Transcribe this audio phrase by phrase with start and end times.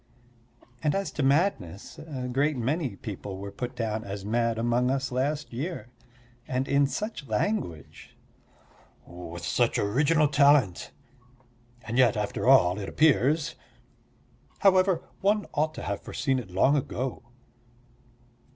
[0.81, 5.11] And as to madness, a great many people were put down as mad among us
[5.11, 5.89] last year.
[6.47, 8.17] And in such language!
[9.05, 10.89] "With such original talent"...
[11.83, 13.53] "and yet, after all, it appears"...
[14.61, 17.21] "however, one ought to have foreseen it long ago."